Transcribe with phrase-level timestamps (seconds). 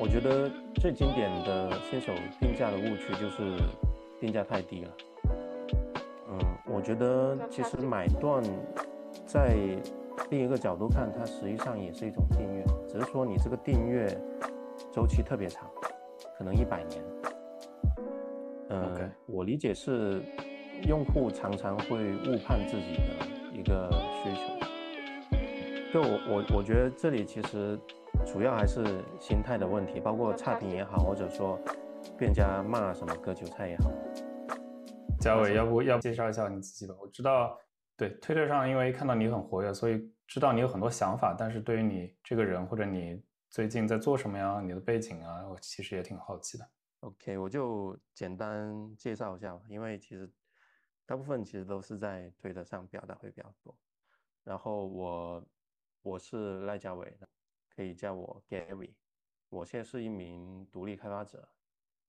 [0.00, 3.54] 我觉得最经典的新手定价的误区就是
[4.18, 4.90] 定价太低了。
[6.30, 8.42] 嗯，我觉得其实买断
[9.26, 9.54] 在
[10.30, 14.08] 另一个角度看，它实际上也是一种订阅，只是说你这个订阅
[14.90, 15.68] 周期特别长，
[16.38, 17.04] 可能一百年。
[18.70, 20.22] 嗯，我理解是
[20.88, 23.90] 用户常常会误判自己的一个
[24.22, 24.40] 需求。
[25.92, 27.78] 就我我我觉得这里其实。
[28.32, 31.58] 主要还是心态的问题，包括差评也好，或者说
[32.16, 33.90] 店家骂什么割韭菜也好。
[35.18, 36.94] 嘉伟，要不要介绍一下你自己吧？
[37.00, 37.58] 我知道，
[37.96, 41.34] 对推特上，因为看到你很活跃，所以知道你有很多想法。
[41.36, 44.60] 但是对于你这个人，或者你最近在做什么呀？
[44.62, 46.64] 你的背景啊，我其实也挺好奇的。
[47.00, 50.30] OK，我就简单介绍一下吧，因为其实
[51.04, 53.76] 大部分其实都是在推特上表达会比较多。
[54.44, 55.44] 然后我
[56.02, 57.12] 我是赖嘉伟。
[57.80, 58.92] 可以叫我 Gary，
[59.48, 61.48] 我现在是一名独立开发者。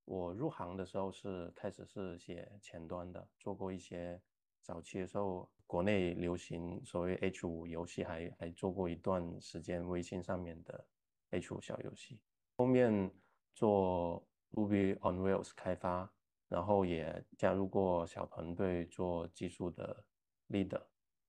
[0.03, 4.21] 我入行的时候是开始是写前端的，做过一些
[4.61, 10.85] 早期的时候国内流行所谓 H 五游戏，还还做过一段时间微信上面的
[11.29, 12.19] H 五小游戏。
[12.57, 13.09] 后面
[13.55, 16.11] 做 Ruby on Rails 开发，
[16.49, 20.03] 然后也加入过小团队做技术的
[20.49, 20.83] leader，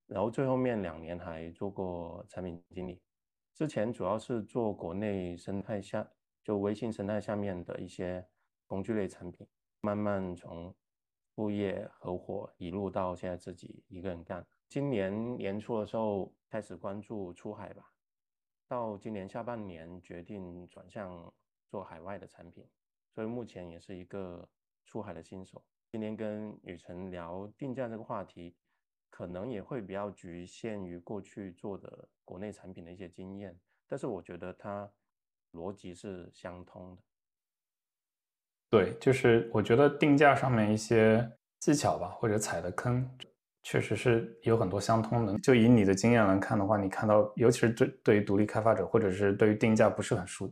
[0.09, 3.01] 然后最后面两年还做过产品经理。
[3.55, 6.11] 之前主要是做国内生态下，
[6.43, 8.27] 就微信生态下面的一些
[8.67, 9.47] 工具类产品，
[9.83, 10.75] 慢慢从
[11.35, 14.47] 副业合伙一路到现在自己一个人干。
[14.69, 17.93] 今年年初的时候开始关注出海吧，
[18.67, 21.33] 到今年下半年决定转向
[21.69, 22.67] 做海外的产品，
[23.15, 24.49] 所以目前也是一个
[24.87, 25.63] 出海的新手。
[25.91, 28.57] 今天跟雨辰聊定价这个话题。
[29.13, 33.55] 可能也会比较局限于过去做的国内产品的一些经验，
[33.87, 34.91] 但是我觉得它
[35.53, 37.03] 逻辑是相通的。
[38.71, 43.07] 对，就是我觉得定价上面一些技巧吧，或者踩的坑，
[43.63, 45.39] 确实是有很多相通的。
[45.41, 50.51] 就以你的经验来看的话，你看到，尤其是对对于独立开发者，或者是对于定价不是很熟、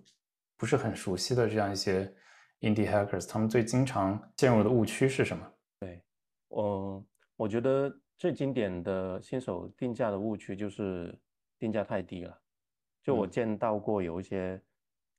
[0.58, 2.14] 不是很熟悉的这样一些
[2.60, 5.50] indie hackers，他们最经常陷入的误区是什么？
[5.78, 6.04] 对，
[6.50, 7.02] 嗯
[7.36, 7.90] 我觉得。
[8.20, 11.18] 最经典的新手定价的误区就是
[11.58, 12.38] 定价太低了。
[13.02, 14.60] 就我见到过有一些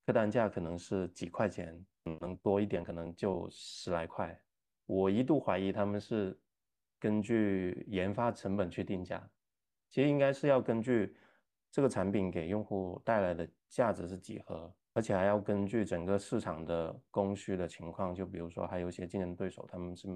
[0.06, 1.84] 客单价可能是几块钱，
[2.19, 4.40] 能多一点可能就十来块。
[4.85, 6.40] 我一度怀疑他们是
[7.00, 9.28] 根据研发成本去定价，
[9.90, 11.16] 其实应该是要根据
[11.72, 20.07] 这个产品给用户带来的价值是几何，而且还要根据整个市场的供需的情况，就比如说还有一些竞争对手他们是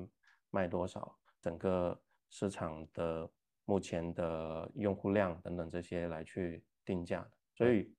[0.51, 2.00] 卖多少，整个。
[2.30, 3.30] 市场的
[3.66, 7.91] 目前的用户量等等这些来去定价的，所以，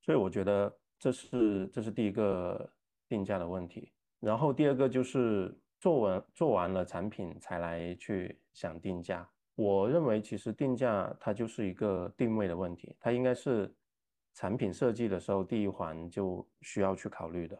[0.00, 2.68] 所以我觉得这是这是第一个
[3.08, 3.92] 定价的问题。
[4.18, 9.28] 然后第二个就是做完做完了产品才来去想定价。
[9.54, 13.72] 我认为其实定价它就是一个定位的问题，它应该是
[14.34, 17.56] 产品设计的时候第一环就需要去考虑的。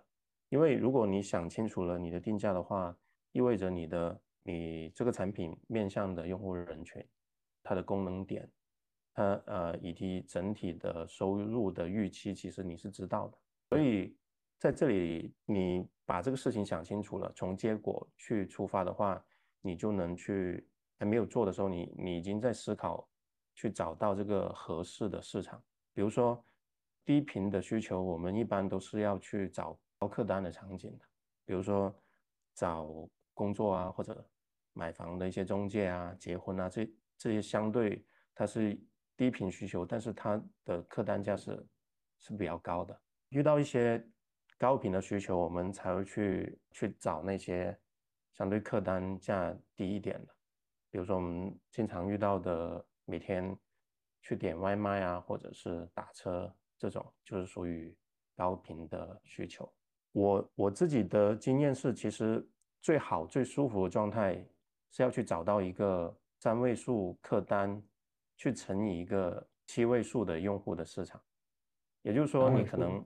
[0.49, 2.97] 因为如果你想清楚了你的定价的话，
[3.33, 4.21] 意味着你的。
[4.43, 7.07] 你这个产品面向的用户人群，
[7.63, 8.51] 它的功能点，
[9.13, 13.39] 它呃以及整体的收入的预期，其实你是知道的。
[13.69, 14.17] 所以
[14.59, 19.23] 在这里，你把这个事情想清楚了，从结果去出发的话，
[19.61, 20.67] 你就能去
[20.99, 23.07] 还没有做的时候，你你已经在思考
[23.55, 25.63] 去找到这个合适的市场。
[25.93, 26.43] 比如说
[27.05, 31.05] 低频的需求，我们一般都是要去找高客单的场景的，
[31.45, 31.95] 比如说
[32.55, 33.09] 找。
[33.33, 34.29] 工作啊，或者
[34.73, 38.05] 买房的一些中介啊，结婚啊，这这些相对
[38.35, 38.79] 它是
[39.17, 41.67] 低频需求，但是它的客单价是
[42.19, 42.99] 是比较高的。
[43.31, 44.03] 遇到一些
[44.59, 47.77] 高频的需求，我们才会去去找那些
[48.33, 50.35] 相对客单价低一点的。
[50.91, 53.57] 比如说我们经常遇到的每天
[54.23, 57.97] 去点外卖啊，或者是打车这种，就是属于
[58.37, 59.71] 高频的需求。
[60.13, 62.49] 我我自己的经验是，其实。
[62.83, 64.43] 最好最舒服的状态
[64.91, 67.83] 是要去找到一个三位数客单，
[68.37, 71.21] 去乘以一个七位数的用户的市场。
[72.03, 73.05] 也就是说，你可能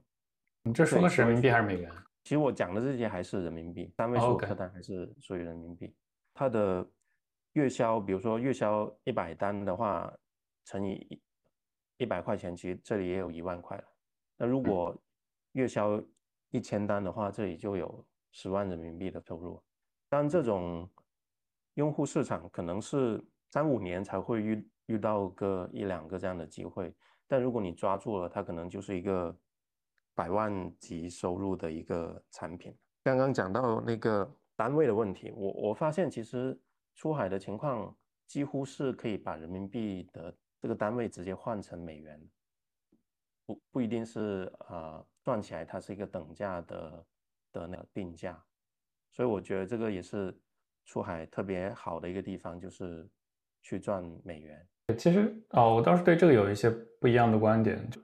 [0.63, 1.91] 你这说的是人民币还是美元？
[2.23, 5.95] 其实我讲的这些还是人民币，三位数客单还是属于人民币。
[6.33, 6.87] 它的
[7.53, 10.13] 月销，比如说月销一百单的话，
[10.65, 11.23] 乘以一
[11.99, 13.85] 一百块钱，其实这里也有一万块了。
[14.37, 14.97] 那如果
[15.53, 16.03] 月销
[16.51, 18.05] 一千单的话，这里就有。
[18.37, 19.63] 十万人民币的收入，
[20.09, 20.91] 但这种
[21.75, 26.95] 用户市场可能是三五年才会遇遇到个一两个这样的机会。
[27.27, 29.37] 但如果你抓住了，它可能就是一个
[30.15, 32.77] 百万级收入的一个产品。
[33.03, 36.59] 刚刚讲到那个单位的问题，我我发现其实
[36.95, 37.97] 出海的情况
[38.27, 42.29] 几乎是可以把人民币的这个单位直接换成美元，
[43.47, 47.07] 不不一定是啊算起来它是一个等价的
[47.53, 48.43] 的那个定价，
[49.11, 50.39] 所以我觉得这个也是
[50.85, 53.09] 出海特别好的一个地方，就是
[53.63, 54.67] 去赚美元。
[54.99, 56.71] 其实哦，我倒是对这个有一些
[57.01, 57.89] 不一样的观点。
[57.91, 58.01] 就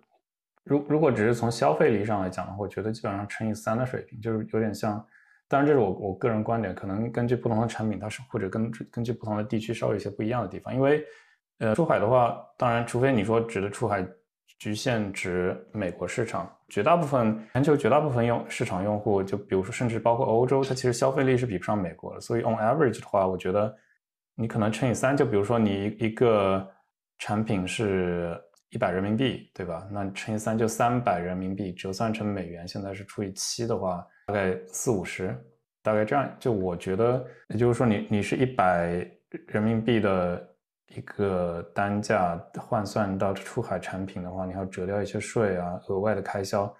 [0.64, 5.04] 如如果只是从消费力上来讲的话，我觉得基本上乘以三的水平，就是有点像。
[5.48, 10.72] 当然，这是我我个人观点，可能根据不同的产品，它是或者根根据不同的地区稍微有些不一样的地方。
[10.72, 11.04] 因为，
[11.58, 14.06] 呃，出海的话，当然，除非你说指的出海
[14.60, 22.20] 局限指美国市场，绝大部分全球绝大部分用市场用户，就比如说甚至包括欧洲，它其实消费力是比不上美国的。
[22.20, 23.76] 所以，on average 的话，我觉得
[24.36, 26.66] 你可能乘以三，就比如说你一个
[27.18, 28.40] 产品是
[28.70, 29.86] 一百人民币，对吧？
[29.90, 34.06] 那乘以三就三百人民币，折算成美元，现在是除以七的话。
[34.26, 35.36] 大概四五十，
[35.82, 36.32] 大概这样。
[36.38, 39.04] 就我觉得，也就是说，你你是一百
[39.48, 40.48] 人民币的
[40.94, 46.72] 一个单价换算到出海产品的话，你要折掉一些税啊，额外的开销，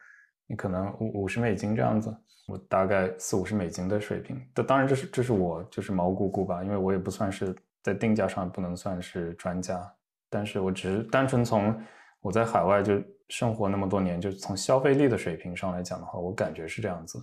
[0.47, 2.15] 你可能五五十美金这样子。
[2.49, 4.37] 我大概四五十美金的水平。
[4.53, 9.81] 这当然，这是这是我就是毛估估吧，因为我也不算是在定价上不能算是专家，
[10.29, 11.73] 但是我只是单纯从
[12.21, 17.23] 我在海外就生活那么多年，就从消费力的水平上来讲的话，我感觉是这样子。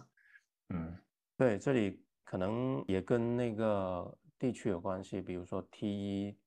[0.69, 0.95] 嗯，
[1.35, 6.37] 对，这里可能也跟那个地区有关系，比如说 T 一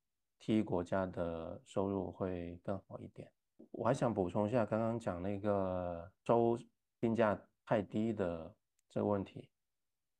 [0.41, 3.31] T 国家的收入会更好一点。
[3.69, 6.57] 我还想补充一下，刚刚讲那个收
[6.99, 8.53] 定价太低的
[8.89, 9.47] 这个问题，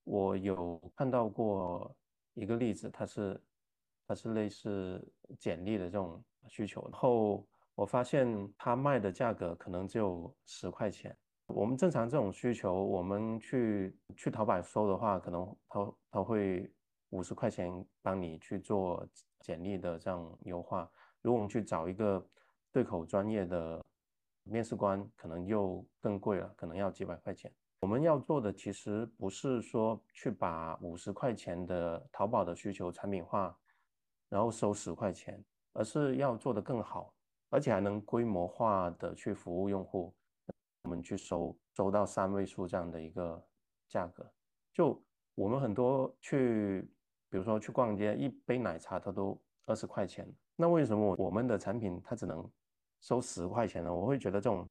[0.03, 1.94] 我有看到过
[2.35, 3.44] 一个例子，它是
[4.07, 5.03] 它是类似
[5.39, 11.18] 简历的这种需求，然后我发现它卖的价格可能只有十块钱。
[11.47, 16.71] 我们正常这种需求，我们去去淘宝搜的话，可能他他会
[17.12, 17.72] 五十块钱
[18.02, 19.08] 帮你去做
[19.40, 20.92] 简历的这样优化。
[21.22, 22.22] 如果我们去找一个
[22.72, 23.81] 对口专业的
[24.44, 27.54] 面试官，可能又更贵了，可能要几百块钱。
[27.81, 33.57] 我们要做的其实不是说去把五十块钱的淘宝的需求产品化，
[34.30, 35.44] 然后收十块钱，
[35.74, 37.14] 而是要做得更好，
[37.50, 40.14] 而且还能规模化的去服务用户。
[40.84, 43.44] 我们去收收到三位数这样的一个
[43.88, 44.31] 价格，
[44.74, 45.00] 就
[45.36, 46.88] 我们很多去，
[47.31, 52.48] 比如说去逛街，一杯奶茶它都二十块钱，那为什么我们的产品它只能
[53.00, 53.92] 收十块钱呢？
[53.92, 54.68] 我会觉得这种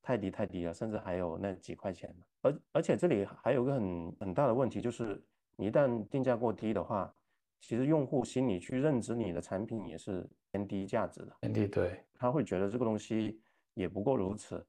[0.00, 2.14] 太低太低了，甚至还有那几块钱。
[2.42, 5.20] 而而且这里还有个很很大的问题，就是
[5.56, 7.12] 你一旦定价过低的话，
[7.60, 13.40] 其实用户心里去认知你的产品也是偏低价值的，偏低，对，他会觉得这个东西
[13.74, 14.64] 也不过如此。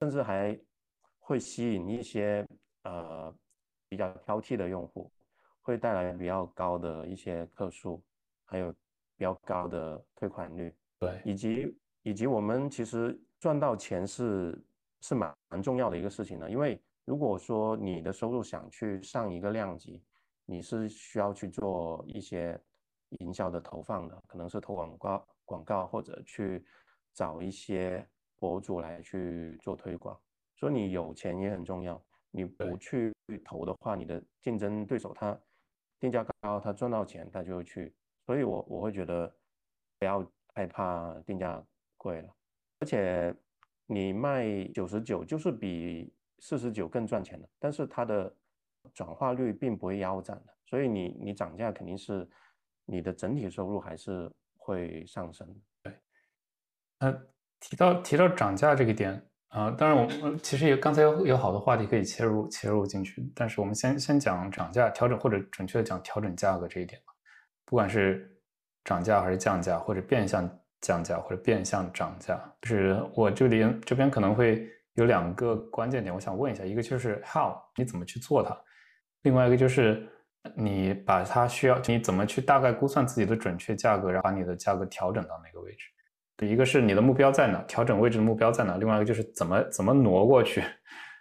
[0.00, 0.58] 甚至还
[1.18, 2.44] 会吸引一些
[2.84, 3.32] 呃
[3.86, 5.12] 比较挑剔的用户，
[5.70, 8.02] 会带来比较高的一些客数，
[8.44, 8.72] 还有
[9.16, 10.74] 比较高的退款率。
[10.98, 14.62] 对，以及以及我们其实赚到钱是
[15.00, 20.02] 是蛮蛮重要的一个事情的，因为如果说你的收入想去上一个量级，
[20.44, 22.60] 你是需要去做一些
[23.20, 26.64] 营销的投放的，可能是投广告广告或者去
[27.14, 28.06] 找一些。
[28.40, 30.18] 博主来去做推广，
[30.56, 32.02] 所以你有钱也很重要。
[32.30, 33.12] 你不去
[33.44, 35.38] 投的话，你的竞争对手他
[36.00, 37.94] 定价高，他赚到钱他就会去。
[38.26, 39.32] 所以我我会觉得
[39.98, 41.62] 不要害怕定价
[41.96, 42.34] 贵了，
[42.80, 43.32] 而且
[43.86, 48.34] 你卖九十九就是比四十九更赚钱的，但是它的
[48.92, 52.28] 转化率并不会腰斩的，所以你你涨价肯定是
[52.84, 55.46] 你的整体收入还是会上升。
[55.82, 55.94] 对，
[56.98, 57.22] 那。
[57.62, 67.12] 提到提到涨价这个点啊，当然我们其实有刚才有有好多话题可以切入切入进去，但是我们先先讲涨价调整或者准确的讲调整价格这一点吧。
[67.64, 68.30] 不管是
[68.84, 70.48] 涨价还是降价，或者变相
[70.80, 78.56] 降价或者变相涨价，就是我这里这边可能会有两个关键点，我想问一下，一个就是 how 你怎么去做它，
[79.22, 80.08] 另外一个就是
[80.54, 85.86] 你把它需要你怎么去大概估算自己的准确价格，然后把你的价格调整到哪个位置。
[86.46, 90.62] 一个是你的目标在哪，调整位置的目标在哪，另外一个就是怎么怎么挪过去，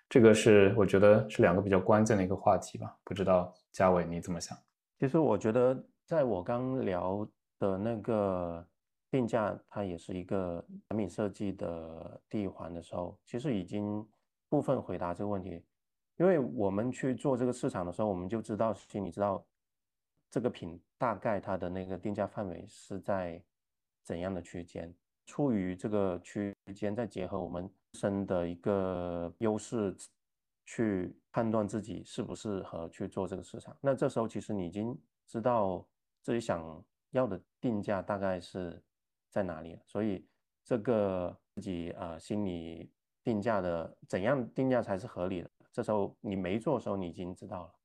[0.08, 2.98] 这个是我觉得是两个比较关键的一个话题吧。
[3.04, 4.58] 不知道嘉伟你怎么想？
[4.98, 8.66] 其实我觉得，在我刚聊的那个
[9.10, 14.06] 定价，它也是一个产品设计的第一环的时候，其实已经
[14.50, 15.64] 部分回答这个问题。
[16.18, 19.46] 因为我们去做这个市场的时候，我们就知道，心里知道
[20.30, 23.42] 这个品大概它的那个定价范围是在
[24.04, 24.94] 怎样的区间。
[25.30, 29.96] 出于这个区间，再结合我们身的一个优势，
[30.66, 33.78] 去判断自己适不适合去做这个市场。
[33.80, 35.88] 那这时候其实你已经知道
[36.24, 38.82] 自己想要的定价大概是
[39.30, 40.26] 在哪里了，所以
[40.64, 42.92] 这个自己呃心理
[43.24, 47.76] 定价的怎样定价才是合理的，这时候你没做的时候你已经知道了。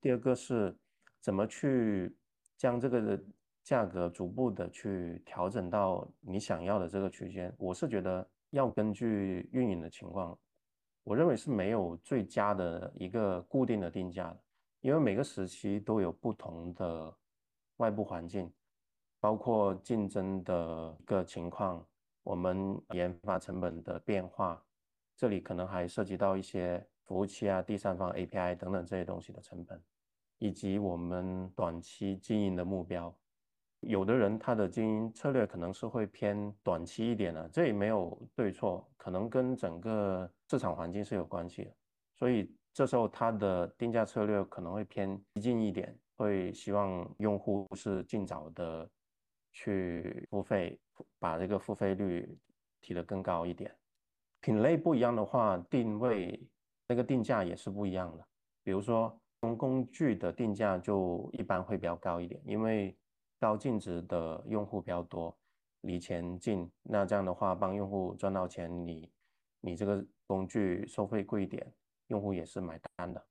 [0.00, 0.74] 第二个是
[1.20, 2.16] 怎么去
[2.56, 3.22] 将这个
[3.68, 7.54] 价格逐步的去调整到你想要的这个区间。
[7.58, 10.38] 我是觉得要根据运营的情况，
[11.04, 14.40] 我认为是没有最佳的一个固定的定价的，
[14.80, 17.14] 因为每个时期都有不同的
[17.76, 18.50] 外部环境，
[19.20, 21.86] 包括竞争的一个情况，
[22.22, 24.64] 我们研发成本的变化，
[25.14, 26.82] 这里可能还涉及到一些。
[27.04, 29.82] 服务器啊，第三方 API 等等这些东西的成本，
[30.38, 33.14] 以及我们短期经营的目标，
[33.80, 41.70] 有的人他的经营策略可能是会偏短期一点的，这也没有对错，可能跟整个市场环境是有关系的。
[42.16, 48.88] 所以这时候他的定价策略可能会偏激进一点，会希望用户是尽早的
[49.52, 50.78] 去付费，
[51.18, 52.38] 把这个付费率
[52.80, 53.74] 提得更高一点。
[54.40, 56.40] 品类不一样的话，定位。
[56.90, 58.26] 那个定价也是不一样的，
[58.64, 62.96] 比如说工工具的定价就一般会比较高一点，因为
[63.38, 65.36] 高净值的用户比较多，
[65.82, 69.10] 离钱近，那这样的话帮用户赚到钱，你
[69.60, 71.72] 你这个工具收费贵一点，
[72.08, 73.26] 用户也是买单的。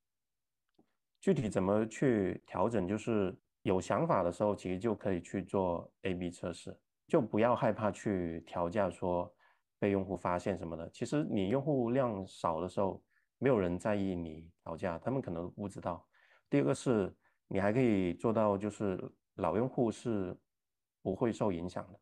[1.20, 9.34] 具体怎么去调整，就是有想法的时候，其实就可以去做 A/B 测试，就不要害怕去调价，说
[9.80, 10.90] 被用户发现什么的。
[10.92, 13.04] 其实你用户量少的时候。
[13.40, 16.04] 没有人在意你调价，他们可能不知道。
[16.50, 17.16] 第二个是，
[17.48, 19.00] 你还可以做到，就是
[19.38, 20.38] 老用户是
[21.02, 22.00] 不会受影响的，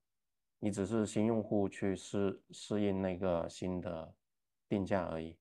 [0.60, 4.13] 你只是新用户去适适应那个新的
[4.68, 5.38] 定价而已。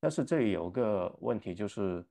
[0.00, 2.06] 但是这里有个问题，就是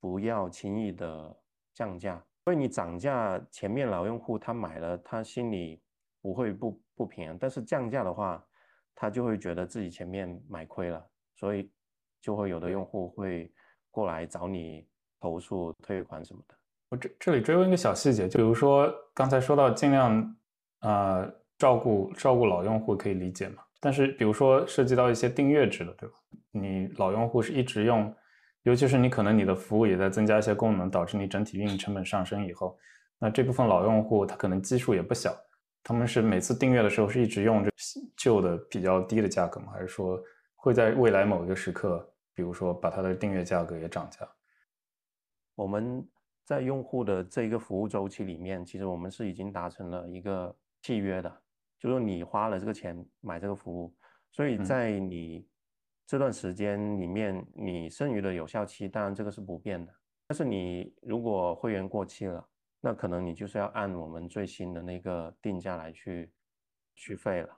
[0.00, 1.36] 不要轻易的
[1.72, 2.16] 降价，
[2.46, 5.80] 因为你涨价，前面老用户他买了，他心里
[6.20, 8.44] 不会不不平衡，但是降价的话，
[8.94, 11.70] 他就会觉得自己前面买亏了，所以。
[12.22, 13.52] 就会有的用户会
[13.90, 14.86] 过来找你
[15.18, 16.54] 投诉、退款什么的。
[16.92, 20.36] 我这这里追问一个小细节，就比如说刚才说到尽量
[20.80, 26.14] 呃照顾照顾老用户可以理解嘛，但是比如说涉及到一些订阅制的，对吧？
[26.50, 28.14] 你老用户是一直用，
[28.64, 32.78] 尤其是你可能你的服务也在增加一些功能，导致你整体运营成本上升以后，
[33.18, 35.34] 那这部分老用户他可能基数也不小，
[35.82, 37.70] 他们是每次订阅的时候是一直用这
[38.18, 39.72] 旧的比较低的价格吗？
[39.72, 40.22] 还是说
[40.56, 42.06] 会在未来某一个时刻？
[42.34, 44.28] 比如说，把它的订阅价格也涨价。
[45.54, 46.06] 我们
[46.44, 51.42] 在用户的这个服务周期里面，其实我们是已经达成了一个契约的，
[51.78, 53.94] 就是你花了这个钱买这个服务，
[54.30, 55.46] 所以在你
[56.06, 59.94] 这段时间里面，你剩余的有效期，当然这个是不变的。
[60.26, 62.46] 但是你如果会员过期了，
[62.80, 66.32] 那可能你就是要按我们最新的那个定价来去
[66.94, 67.48] 续费了。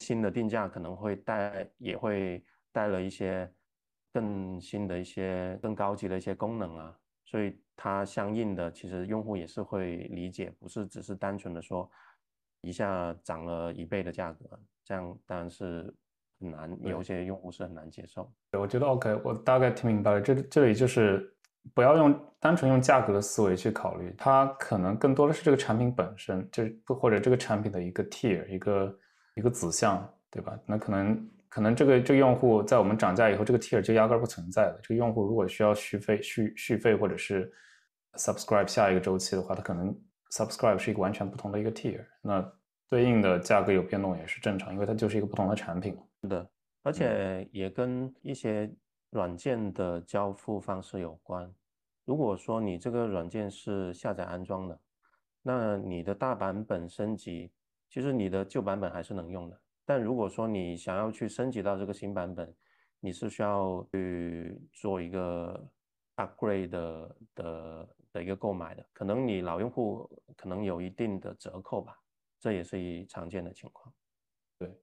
[0.00, 3.52] 新的定价可能会带，也会带了一些。
[4.14, 11.90] 更新的一些、更高级的一些功能啊，所以它相应的其实用户也是会理解，不是只是单纯的说
[12.60, 15.92] 一下涨了一倍的价格，这样当然是
[16.40, 18.30] 很难，有些用户是很难接受。
[18.52, 20.20] 我觉得 OK，我大概听明白了。
[20.20, 21.34] 这这里就是
[21.74, 28.98] 不要用单纯用价格的思维去考虑，它可能更多的是这个产品本身，就是或者这个产品的一个 tier，一个
[29.34, 30.58] 一个子项，对吧？
[30.66, 31.28] 那可能。
[31.52, 34.80] 可能这个这个用户在我们涨价以后，这个 tier 就压根儿不存在了。
[34.82, 37.52] 这个用户如果需要续费、续续费或者是
[38.14, 39.94] subscribe 下一个周期的话，它可能
[40.30, 42.02] subscribe 是一个完全不同的一个 tier。
[42.22, 42.42] 那
[42.88, 45.94] 对应的价格有变动也是正常，因为它就是一个不同的产品。
[46.22, 46.50] 是的，
[46.84, 48.74] 而且也跟一些
[49.10, 51.52] 软件的交付方式有关。
[52.06, 54.80] 如果说你这个软件是下载安装的，
[55.42, 57.52] 那你的大版本升级，
[57.90, 59.60] 其实你的旧版本还是能用的。
[59.84, 62.54] 但如果说你想要去升级到这个新版本，
[63.00, 65.68] 你是需要去做一个
[66.16, 71.98] upgrade 的的的一个购买的，可能你老用户可能有一定的折扣吧，
[72.38, 73.92] 这也是一常见的情况。
[74.58, 74.80] 对，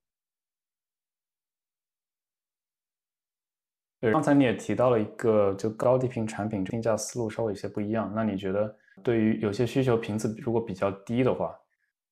[4.02, 8.12] 对，刚才你也提到了一个，就高低频产品定价思路稍微有些不一样。
[8.14, 11.58] 那你觉得对于有些需求频次如果比较低的话，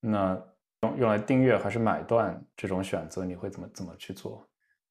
[0.00, 0.42] 那？
[0.82, 4.46] 用用来订阅还是买断这种选择，你会怎么怎么去做？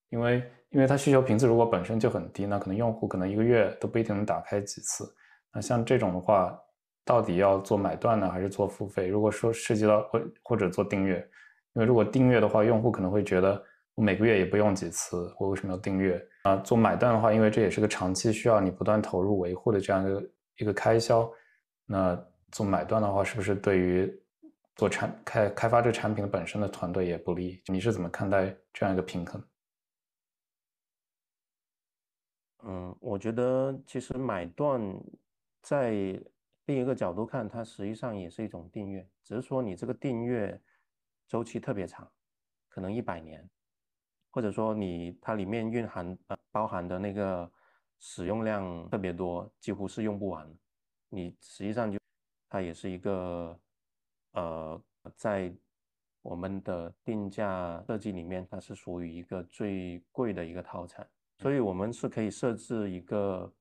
[0.10, 5.06] 因为因为它需求频次如果本身就很低，那可能用户可能一个月都不一定能打开几次。
[5.54, 6.58] 那像这种的话，
[7.06, 9.08] 到底要做买断呢，还是做付费？
[9.08, 11.18] 如果说涉及到或或者做订阅，
[11.74, 13.62] 因为如果订阅的话，用户可能会觉得
[13.96, 16.58] 我每个月也不用几次，我为什么要订阅啊？
[16.58, 21.30] 做买断的话，因为这也是个长期需要你不断投入维护的这样一个一个开销，
[21.86, 22.18] 那
[22.52, 24.22] 做买断的话，是不是对于
[24.78, 27.62] 做产开开发这个产品本身的团队也不利？
[27.66, 29.44] 你是怎么看待这样一个平衡？
[32.64, 34.80] 嗯，我觉得其实买断
[35.64, 35.92] 在
[36.66, 40.62] 另一个角度看，它实际上也是一种订阅，只是说你这个订阅
[41.28, 42.08] 周期特别长，
[42.70, 43.50] 可能一百年，
[44.30, 47.52] 或者说你它里面蕴含呃包含的那个
[47.98, 50.48] 使用量特别多，几乎是用不完。
[51.10, 51.98] 你实际上就
[52.48, 53.60] 它也是一个
[54.34, 54.82] 呃
[55.16, 55.54] 在
[56.22, 61.08] 我们的定价设计里面，它是属于一个最贵的一个套餐。
[61.40, 63.52] 所以，我们是可以设置一个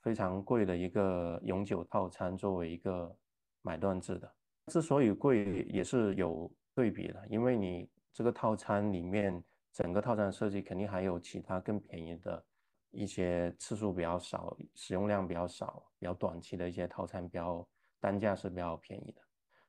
[0.00, 3.14] 非常贵的一个永久套餐作为一个
[3.62, 4.34] 买断制的。
[4.72, 12.44] 之所以贵，也是有对比的，因为你这个套餐里面整个套餐设计肯定还有其他更便宜的
[12.90, 17.64] 一些次数比较少、使用量比较少、比较短期的一些套餐，比较
[18.00, 19.20] 单价是比较便宜的。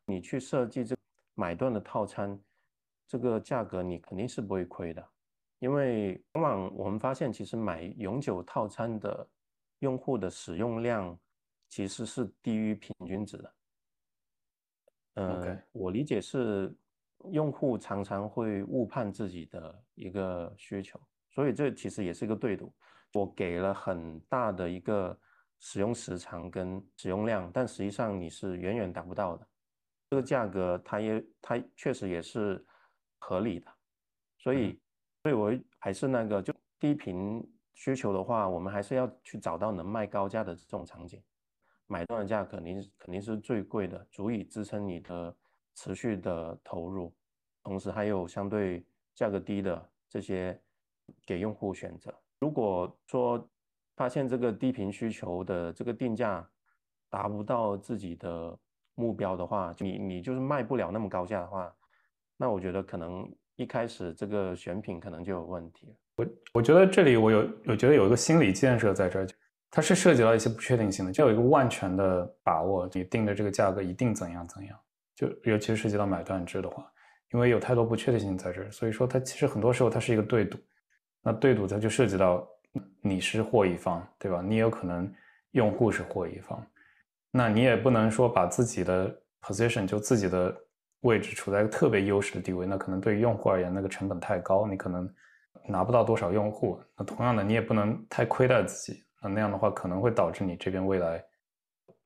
[0.07, 0.95] 你去设计这
[1.35, 2.39] 买断的套餐，
[3.05, 5.05] 这个价格你肯定是不会亏的。
[5.59, 9.29] 因为往往我们发现，其实买永久套餐的
[9.79, 11.17] 用户的使用量
[11.67, 13.53] 其实是低于平均值的。
[15.15, 16.73] 嗯，我理解是
[17.31, 20.97] 用户常常会误判自己的一个需求，
[21.31, 22.73] 所以这其实也是一个对赌。
[23.13, 25.19] 我给了很大的一个
[25.59, 29.47] 使用时长跟使用量，但实际上你是远远达不到的。
[30.09, 32.65] 这个价格它也它确实也是
[33.17, 33.71] 合理的，
[34.37, 34.79] 所以。
[35.23, 41.21] 所以，我还是那个，就低频需求的话，我们还是要去找到能卖高价的这种场景，
[41.85, 45.35] 买断的价肯定肯定是最贵的，足以支撑你的
[45.75, 47.13] 持续的投入，
[47.61, 48.85] 同时还有相对
[49.15, 50.57] 价格低的这些
[51.25, 52.13] 给用户选择。
[52.39, 53.49] 如果说
[53.97, 56.49] 发现这个低频需求的这个定价
[57.09, 58.57] 达不到自己的
[58.97, 61.73] 目标的话，你你就是卖不了那么高价的话，
[62.35, 63.25] 那我觉得可能。
[63.59, 65.91] 一开始这个选品可能就有问题。
[66.15, 69.27] 我我觉得这里我有，我觉得有一个心理建设在这儿，
[69.71, 74.79] 它是涉及到一些不确定性的，就有一个万全的把握，你定的这个价格一定怎样怎样。
[75.15, 76.85] 就尤其是涉及到买断制的话，
[77.33, 80.59] 因为有太多不确定性在这儿，所以说它其实很多时候它是一个对赌。
[81.23, 82.47] 那对赌它就涉及到
[83.01, 84.39] 你是获益方，对吧？
[84.39, 85.11] 你有可能
[85.53, 86.63] 用户是获益方，
[87.37, 90.53] 那你也不能说把自己的 position 就自己的。
[91.01, 95.07] 位置处在一个特别优势的地位，那可能对于用户而言，那个成本太高，你可能
[95.67, 96.81] 拿不到多少用户。
[96.97, 101.23] 那同样的，你也不能太亏待自己，那那样的话可能会导致你这边未来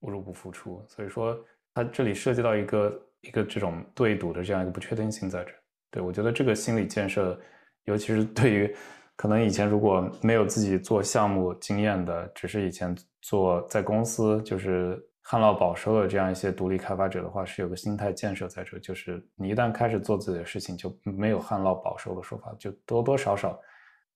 [0.02, 0.86] 入不敷出。
[0.90, 1.40] 所以说，
[1.74, 5.52] 它这里涉及到一个一个这种对赌的这样一个不确定性在这。
[5.90, 7.40] 对我觉得这个心理建设，
[7.86, 8.76] 尤其是对于
[9.16, 15.02] 可能以前如果没有自己做项目经验的，只是以前做在公司就是。
[15.24, 23.58] 旱涝保收的这样一些独立开发者的话，是有个心态建设在这，就是你一旦开始做自己的事情，就没有旱涝保收的说法，就多多少少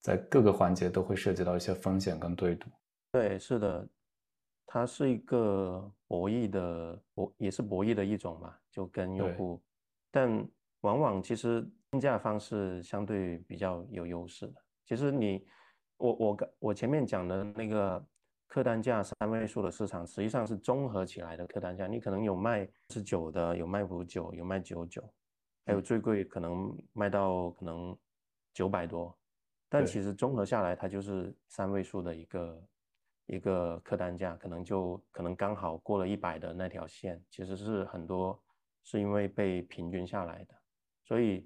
[0.02, 2.68] 在各个环节都会涉及到一些风险跟对赌。
[3.12, 3.88] 对，是的，
[4.66, 9.62] 它是一个博弈的博，也是博弈的一种嘛，就跟用户，
[10.12, 10.46] 但
[10.82, 14.56] 往往其实定价方式相对比较有优势的。
[14.86, 15.46] 其实你，
[15.98, 18.04] 我我刚我前面讲的那个。
[18.56, 25.04] 客单价三位数的市场实际上是综合起来的客单价，你可能有卖十九的，有卖五九，有卖九九，
[25.66, 27.94] 还有最贵可能卖到可能
[28.54, 29.14] 九百多，
[29.68, 32.68] 但其实综合下来，它就是三位数的一个
[33.26, 38.42] 一个客单价，可能就可能刚好过了一百的那条线，其实是很多
[38.86, 40.56] 是因为被平均下来的，
[41.04, 41.46] 所以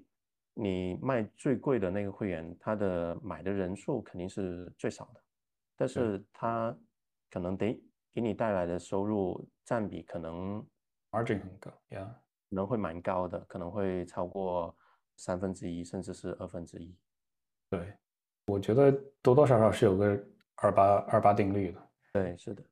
[0.54, 5.20] 你卖最贵的那个会员，他的买的人数肯定是最少的，
[5.76, 6.72] 但是他。
[7.30, 7.80] 可能得
[8.12, 10.66] 给你带来的收入占比可能
[11.10, 14.76] margin 很高，yeah，可能会蛮高的，可能会超过
[15.16, 16.96] 三分之一，甚至是二分之一。
[17.70, 17.94] 对，
[18.46, 18.90] 我觉得
[19.22, 20.20] 多多少少是有个
[20.56, 21.88] 二八二八定律的。
[22.12, 22.62] 对，是的。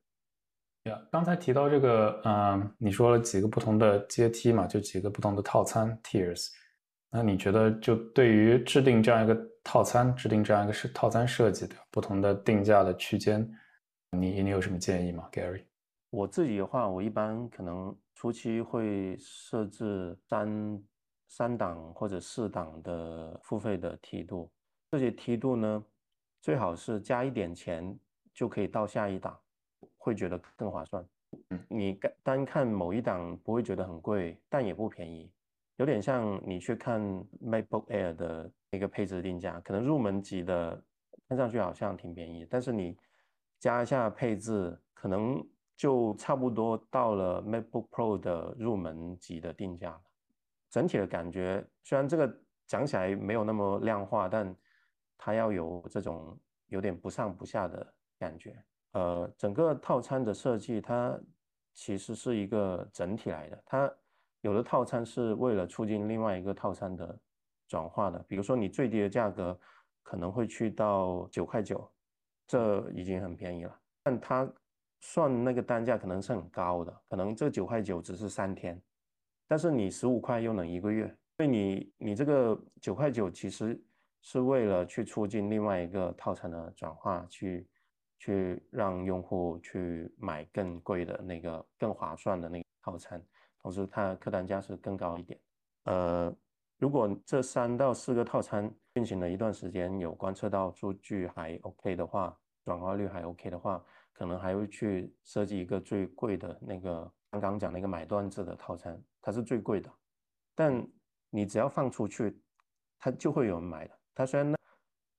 [0.85, 6.49] 呀，刚才提到这个，嗯，你说了几个不同的阶梯嘛，就几个不同的套餐 tiers。
[7.11, 13.49] 那你觉得就对于制定这样一个套餐，制定这样一个是套餐设计的不同的定价的区间？
[14.17, 15.63] 你你有什么建议吗，Gary？
[16.11, 20.83] 我自己的话，我一般可能初期会设置三
[21.27, 24.51] 三档或者四档的付费的梯度，
[24.91, 25.85] 这些梯度呢，
[26.41, 27.99] 最好是加一点钱
[28.33, 29.39] 就可以到下一档，
[29.99, 31.07] 会觉得更划算。
[31.51, 35.31] 嗯，你单看某一档不会觉得很贵，但也不便宜。
[35.77, 37.01] 有点像你去看
[37.45, 40.83] MacBook Air 的那个配置定价，可能入门级的
[41.29, 42.97] 看上去好像挺便宜，但是你
[43.59, 50.01] 加一下配置，可能就差不多到了 MacBook Pro 的入门级的定价了。
[50.71, 54.55] 整体的感觉虽然这个讲起来没有那么量化，但
[55.17, 58.63] 它要有这种有点不上不下的感觉。
[58.93, 61.19] 呃，整个套餐的设计它
[61.75, 63.93] 其实是一个整体来的，它。
[64.43, 67.19] 有的套餐是为了促进另外一个套餐的
[67.67, 69.59] 转化的，比如说你最低的价格
[70.01, 71.91] 可能会去到九块九，
[72.49, 73.81] 这已经很便宜了。
[74.03, 74.53] 但他
[75.01, 78.83] 算那个单价可能是很高的，可能这九块九只是三天，
[79.47, 81.07] 但是你十五块又能一个月，
[81.37, 83.81] 所以你你这个九块九其实
[84.23, 87.69] 是为了去促进另外一个套餐的转化，去
[88.19, 93.23] 去让用户去买更贵的那个更划算的那个套餐。
[93.63, 95.39] 同时，它客单价是更高一点。
[95.85, 96.35] 呃，
[96.79, 103.81] 如果这三到四个套餐运行了一段时间，有观测到数据还 OK 的话，转化率还 OK 的话，
[104.13, 109.89] 可能还会去设计一个最贵的那个刚刚讲那个买断制的套餐，它是最贵的。
[110.53, 110.85] 但
[111.31, 112.43] 你只要放出去，
[112.99, 113.97] 它就会有人买的。
[114.13, 114.53] 它虽然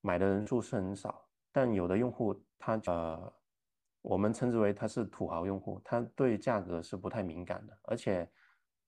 [0.02, 3.34] 买的人数是很少，但有的用户他呃。
[4.02, 8.30] 我们称之为他是土豪用户，他对价格是不太敏感的，而且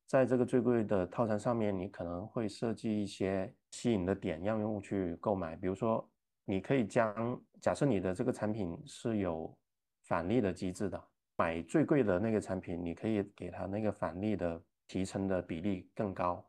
[0.07, 6.09] 在这个最贵的套餐上面，你可能会设计一些吸引的点让用户去购买，比如说
[6.45, 9.57] 你可以将假设你的这个产品是有
[10.03, 11.01] 返利的机制的，
[11.37, 16.45] 买最贵的那个产品，你可以给他那个返利的提成的比例更高，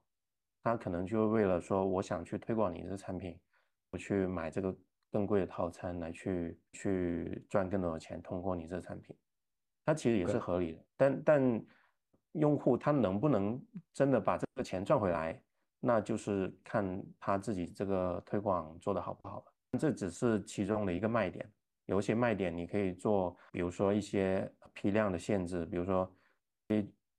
[0.62, 3.38] 他可能就为了说我想去推广你这产品，
[3.90, 4.76] 我去买这个。
[5.12, 9.14] 更贵的套餐来去去赚更多的钱，通过你这个产品，
[9.84, 10.82] 它其实也是合理的。
[10.96, 11.64] 但但
[12.32, 13.60] 用户他能不能
[13.92, 15.40] 真的把这个钱赚回来，
[15.80, 19.78] 那就是看他自己这个推广做的好不好了。
[19.78, 21.50] 这只是其中的一个卖点，
[21.86, 26.10] 有一些卖点你可以做，比如说一些批量的限制，比如说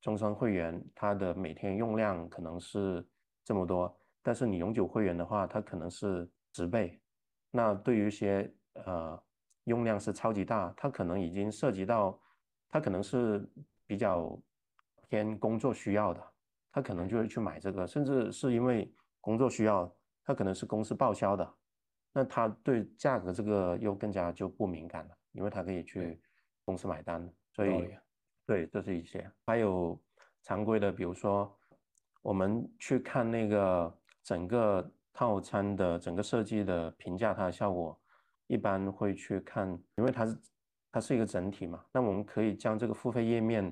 [0.01, 3.05] 终身会员他的每天用量可能是
[3.43, 6.99] 这么多，但是你永久会员的话，它可能是十倍。
[7.51, 8.51] 那对于一些
[8.85, 9.21] 呃
[9.65, 12.19] 用量是超级大，它可能已经涉及到，
[12.69, 13.47] 它可能是
[13.85, 14.37] 比较
[15.13, 16.33] 偏工作需要的，
[16.71, 21.53] 他可能就会去买这个，甚至是因为工作需要，他可能是公司报销的，
[22.11, 26.19] 那他对价格这个又更加就不敏感了，因为他可以去
[26.65, 27.95] 公司买单，所以
[28.47, 30.01] 对，这是一些，还有
[30.41, 31.55] 常规的，比如说
[32.23, 34.91] 我们去看那个整个。
[35.15, 37.95] 套餐的整个设计的评价，它的效果
[38.47, 40.41] 一般会去看，因为它是
[40.91, 41.85] 它是一个整体嘛。
[41.91, 43.71] 那我们可以将这个付费页面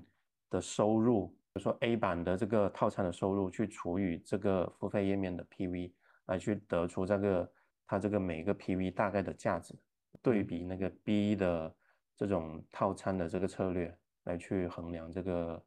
[0.51, 5.91] 的收入，比如说 A 版的这个套餐的收入，去除以这个付费页面的 PV，
[6.27, 7.51] 来去得出这个
[7.87, 9.73] 它这个每个 PV 大概的价值，
[10.21, 11.75] 对比那个 B 的
[12.15, 15.59] 这种套餐的这个策略来去衡量这个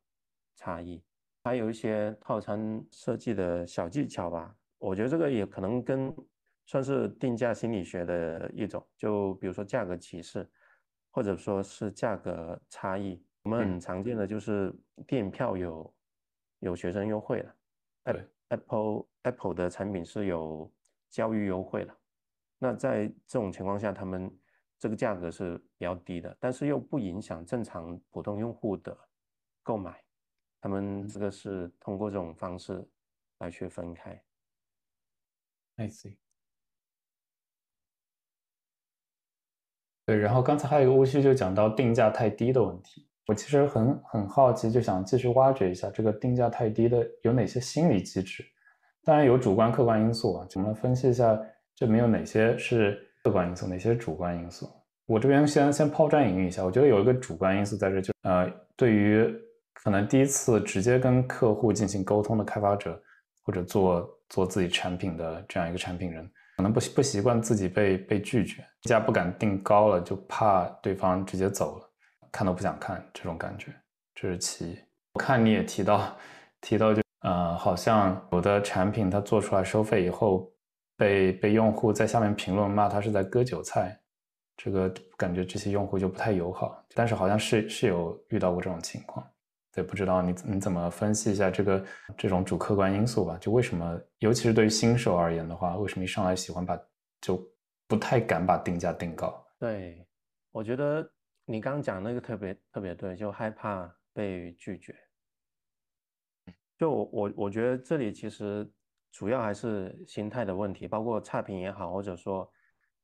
[0.54, 1.02] 差异。
[1.42, 4.54] 还有一些套餐设计的小技巧吧。
[4.78, 6.14] 我觉得这个也可能跟
[6.66, 10.46] 算是定价心理学的一种，就比如说价格歧视，
[11.10, 13.22] 或者说是价格差异。
[13.44, 14.74] 我们很常见的就是
[15.06, 15.94] 电影票有
[16.60, 17.56] 有学生优惠了
[18.48, 20.72] ，Apple Apple 的产品是有
[21.10, 21.94] 教育优惠了。
[22.58, 24.34] 那在这种情况下，他们
[24.78, 28.96] 这个价格是比较低的，但是又不影响正常普通用户的
[29.62, 30.02] 购买。
[30.58, 32.82] 他们这个是通过这种方式
[33.40, 34.24] 来去分开。
[35.76, 36.16] I see。
[40.06, 43.06] 对，然后刚才还有一个误区，就讲到定价太低的问题。
[43.26, 48.44] 我其实很很好奇，就想继续挖掘一下这个定价太低的有哪些心理机制。
[49.04, 51.38] 当然有主观、客观因素啊，我们分析一下
[51.74, 54.68] 这里面有哪些是客观因素，哪些主观因素。
[55.06, 59.26] 我这边先先抛砖引玉一下，我觉得有一个主观因素在这，就呃，对于
[59.72, 63.00] 可能第一次直接跟客户进行沟通的开发者。
[63.46, 71.90] 或者做做自己产品的这样一个产品人，可能不习不习惯自己被被拒绝，价不敢定高了，就怕对方直接走了，
[72.34, 73.72] 看都不想看这种感觉，
[74.12, 74.78] 这是其一。
[75.12, 76.16] 我看你也提到
[76.60, 80.52] 提到就呃，好像有的产品它做出来收费以后，
[80.96, 83.96] 被被用户在下面评论骂他是在割韭菜，
[84.56, 86.84] 这个感觉这些用户就不太友好。
[86.92, 89.24] 但是好像是是有遇到过这种情况。
[89.72, 91.84] 对，不知道你你怎么分析一下这个
[92.16, 93.38] 这种主客观因素吧？
[93.40, 96.76] 就为什么，尤其是对于新手而言的话，为什么一上来喜欢把
[97.20, 97.40] 就
[97.86, 99.32] 不太敢把定价定高？
[99.58, 100.04] 对，
[100.52, 101.08] 我觉得
[101.46, 104.96] 你刚讲那个特别特别对，就害怕被拒绝。
[106.76, 108.68] 就我我我觉得这里其实
[109.12, 112.50] 主要还是心态的问题，包括差评也好，或者说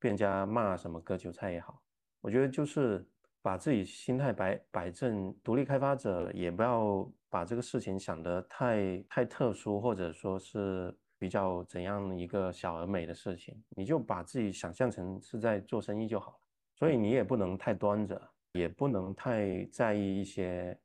[0.01, 1.83] 店家骂什么割韭菜也好，
[2.21, 3.07] 我觉得就是
[3.43, 5.35] 把自己心态摆摆正。
[5.45, 16.39] 独立开发者也不要把这个事情想得太太特殊，或者说是比较怎样一个小而美的事情，你就把自己想象成是在做生意就好了。
[16.75, 20.79] 所以你也不能太端着，也不能太在意一些。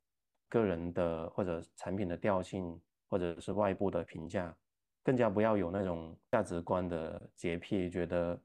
[0.48, 4.56] 个人的或者产品的调性，或者是外部的评价，
[5.04, 8.40] 更加不要有那种价值观的洁癖，觉得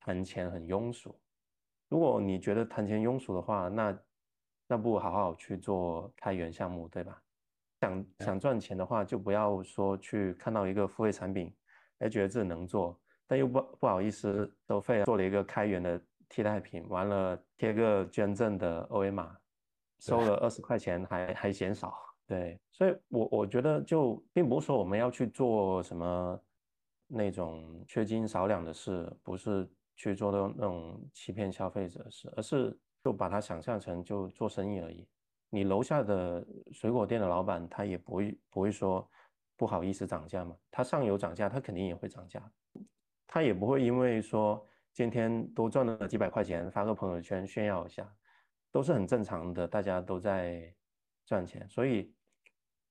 [0.00, 1.14] 谈钱很庸俗。
[1.90, 3.98] 如果你觉得谈钱庸俗的话，那
[4.66, 7.22] 那不好好去做开源项目，对吧？
[7.82, 11.54] 想想赚钱的话，就不要说去看到一个付费产品，
[11.98, 12.98] 哎，觉得自己能做，
[13.28, 16.02] 但又不不好意思收费，做了一个开源的
[16.34, 19.36] 替代品，完了贴个捐赠的二维码。
[20.00, 21.94] 收了二十块钱还还嫌少，
[22.26, 26.38] 对，所以我我觉得就并不是说我们要去做什么
[27.06, 29.66] 那种缺斤少两的事，不是
[29.96, 35.08] 去做的那种欺骗消费者的事，而是就把它想象成就做生意而已。
[35.48, 39.08] 你楼下的水果店的老板他也不会不会说
[39.56, 42.42] 不好意思涨价嘛，他上游涨价他肯定也会涨价，
[43.26, 48.10] 他也不会因为说今天多赚了几百块钱发个朋友圈炫耀一下。
[48.72, 50.74] 都是很正常的，大家都在
[51.24, 52.12] 赚钱，所以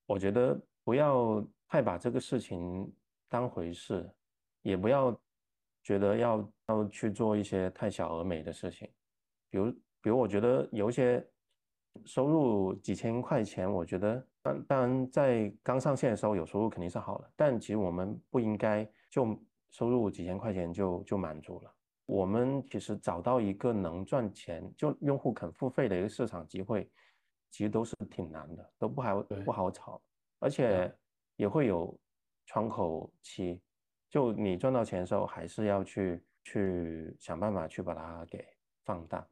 [0.06, 2.90] 我觉得不要太把这个事情
[3.28, 4.10] 当回事，
[4.62, 5.14] 也不要
[5.82, 8.90] 觉得要要去做一些太小而美的事情。
[9.50, 11.22] 比如，比如我觉得有一些
[12.06, 19.38] 收入几千块钱，我觉得当当然在刚上线的时候有收入肯定是好的，但其实我们不应该就
[19.70, 21.74] 收入几千块钱就就满足了。
[22.06, 26.90] 我们其实找到一个能赚钱就用户肯付费的一个市场机会，
[27.50, 30.00] 其实都是挺难的，都不好不好炒，
[30.38, 30.94] 而且
[31.36, 31.98] 也会有
[32.44, 33.58] 窗口期，
[34.10, 38.46] 就你赚到钱的时候，还是要去去想办法去把它给
[38.84, 39.26] 放大。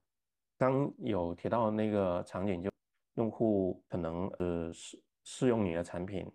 [0.57, 2.71] 刚有提到那个场景，就
[3.17, 6.27] 用户可能呃试试用你的产品，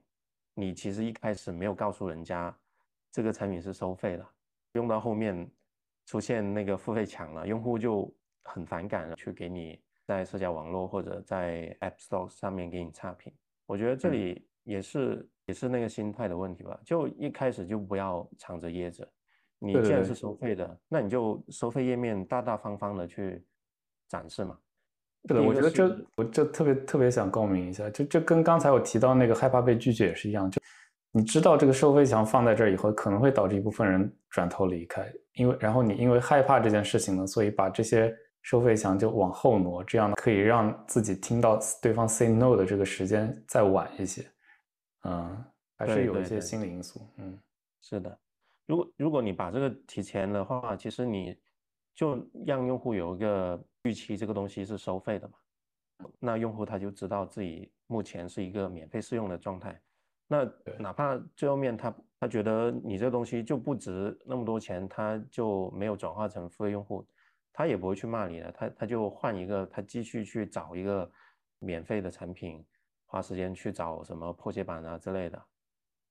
[0.53, 2.55] 你其实一开始没有告诉人家
[3.11, 4.27] 这个产品是收费的，
[4.73, 5.49] 用到后面。
[6.07, 8.11] 出现那个付费墙了，用户就
[8.45, 13.31] 很反感了，去给你在社交网络或者在 App Store 上面给你差评。
[13.65, 19.07] 我觉得这里也是也是那个心态的问题吧，就一开始就不要藏着掖着。
[19.59, 23.43] 你既然是收费的，那你就收费页面大大方方的去
[24.07, 24.57] 展示嘛。
[25.27, 30.61] 对的，我觉得这我就特别特别想共鸣一下，就就跟刚才我提到那个害怕被拒绝也是一样，就。
[31.17, 44.29] 你知道这个收费墙放在这儿以后，可能会导致一部分人转头离开，因为然后你因为害怕这件事情呢，所以把这些收费墙就往后挪，这样呢可以让自己听到对方 say no 的这个时间再晚一些。
[45.05, 45.43] 嗯，
[45.75, 47.01] 还是有一些心理因素。
[47.17, 47.35] 嗯，
[47.81, 48.15] 是的。
[48.67, 51.35] 如果如果你把这个提前的话，其实你
[51.95, 55.33] 就让用户有一个预期，这个东西是收费的嘛，
[56.19, 59.81] 那用户他就知道自己目前是一个免费试用的状态。
[60.27, 60.43] 那
[60.77, 67.07] 哪怕最后面他他觉得你这个东西就不值那么多钱，他就没有转化成付费用户，
[67.53, 71.09] 他也不会去骂你的，他他就换一个，他继续去找一个
[71.59, 72.65] 免费的产品，
[73.05, 75.45] 花时间去找什么破解版啊之类的，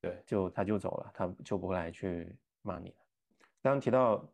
[0.01, 2.97] 对，就他就走了，他就不会来去骂你了。
[3.63, 4.27] 刚刚提到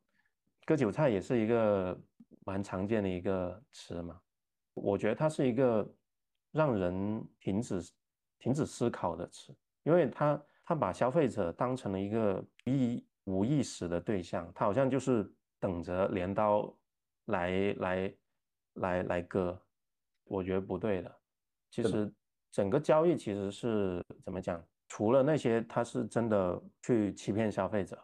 [0.64, 2.00] 割韭菜也是一个
[2.44, 4.20] 蛮常见的一个词嘛，
[4.74, 5.92] 我觉得它是一个
[6.52, 7.82] 让人停止
[8.38, 9.52] 停止思考的词。
[9.84, 16.72] 因为他他把消费者当成了一个意无意识的对象，他好像就是等着镰刀
[17.26, 18.14] 来来
[18.74, 19.60] 来来割，
[20.24, 21.12] 我觉得不对的。
[21.70, 22.12] 其实
[22.50, 24.64] 整个交易其实是怎么讲？
[24.88, 27.98] 除了那些他是真的去欺骗消费者，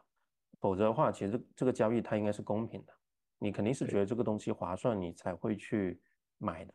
[0.58, 2.92] 否则的话，其实这个交易它应该是公平的。
[3.38, 6.00] 你肯定是觉得这个东西划算，你才会去
[6.38, 6.74] 买的。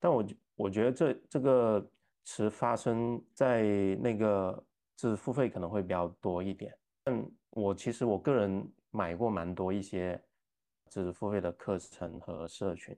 [0.00, 1.86] 但我我觉得这这个。
[2.24, 3.62] 词发生在
[3.96, 4.64] 那个
[4.96, 6.72] 就是付费可能会比较多一点，
[7.04, 10.20] 但我其实我个人买过蛮多一些
[10.88, 12.96] 就是付费的课程和社群，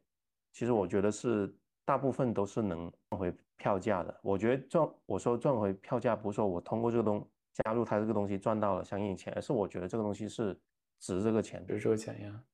[0.52, 1.52] 其实我觉得是
[1.84, 4.20] 大部分都是能赚回票价的。
[4.22, 10.58] 我觉得赚我说赚回票价，不是说我通过这个东加入它这个东西赚到了相应钱，而是我觉得这个东西是
[11.00, 12.44] 值这个钱，值这个钱呀。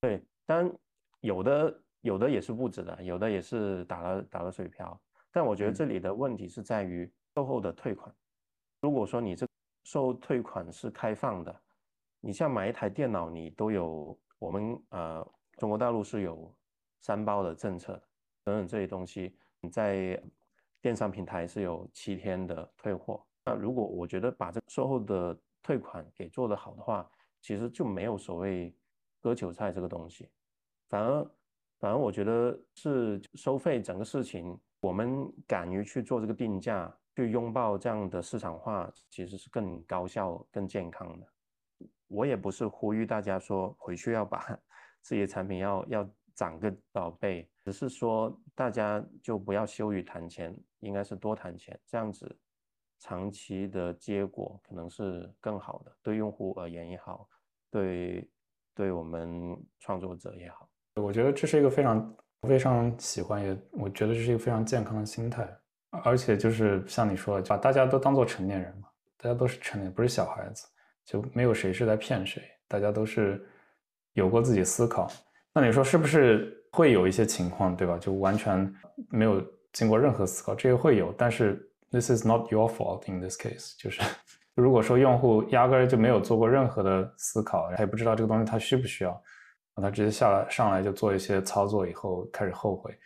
[0.00, 0.72] 对，当然
[1.20, 5.00] 有的有的也是不值的，有的也是打了打了水漂。
[5.32, 8.14] 但我觉得这里的问题是在于售后的退款。
[8.80, 9.46] 如果说你这
[9.84, 11.62] 售后退款是开放的，
[12.20, 16.54] 你像买一台电脑，你都有我们呃中国大陆是有
[17.00, 17.94] 三包的政策
[18.44, 20.22] 等等这些东西，你在
[20.80, 23.24] 电商平台是有七天的退货。
[23.44, 27.08] 那如果我觉得把这个售后的退款给做得好的话，
[27.40, 28.72] 其实就没有所谓
[29.20, 30.28] 割韭菜这个东西，
[30.88, 31.30] 反而
[31.78, 41.26] 反而我觉得是收费整个事情，我们敢于去做这个定价，去拥抱这样的市场化，其实是更高效、更健康的。
[42.08, 44.44] 我也不是呼吁大家说回去要把
[45.00, 52.36] 自己的产品要要涨个多少倍，只是说大家就不要羞于谈钱，应该是多谈钱，这样子
[52.98, 57.28] 长期的结果可能是更好的，对用户而言也好，
[57.70, 58.28] 对
[58.74, 60.68] 对我们创作者也好。
[60.96, 62.14] 我觉得这是一个非常
[62.48, 65.48] 非常喜欢，也我觉得这是一个非常健康的心态，
[66.04, 70.66] 而且就是像你说的，把大家都当做成年人嘛，大家都是成年，不是小孩子。
[71.04, 73.44] 就没有谁是在骗谁，大家都是
[74.12, 75.10] 有过自己思考。
[75.52, 77.98] 那你说是不是会有一些情况，对吧？
[77.98, 78.72] 就完全
[79.10, 81.12] 没有经过任何思考，这个会有。
[81.18, 84.00] 但是 this is not your fault in this case，就是
[84.54, 89.20] 如果说用户压根儿就没有做过任何的思考，他也不知道这个东西他需不需要，
[89.80, 92.98] 他直接下来上来就做一些操作，以后开始后悔。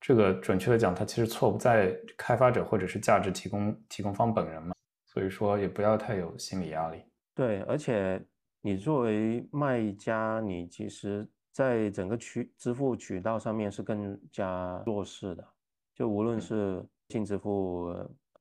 [0.00, 4.74] 这个准确的讲，他其实错不在开发者或者是价值提供提供方本人嘛。
[5.04, 7.04] 所以说也不要太有心理压力。
[7.34, 8.24] 对，而且
[8.60, 15.46] 你作为卖家，你其实在整个渠支付渠道上面是更加弱势的。
[15.94, 17.92] 就无论是净支付、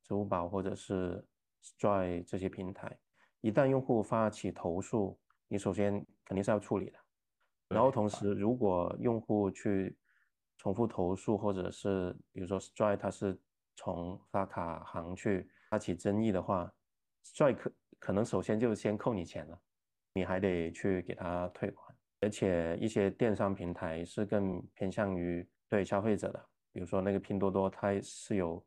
[0.04, 1.22] 支付宝或者是
[1.62, 2.98] Stripe 这些平台，
[3.41, 6.98] 一旦用户发起投诉，你首先肯定是要处理的。
[7.72, 9.98] 然后同时，如果用户去
[10.58, 13.40] 重复投诉，或者是比如说 Stripe 它是
[13.76, 16.72] 从发卡行去发起争议的话
[17.26, 17.72] ，Stripe。
[18.00, 19.62] 可能首先就先扣你钱了，
[20.16, 28.66] 你还得去给他退款，而且一些电商平台是更偏向于对消费者的，比如说那个拼多多，它是有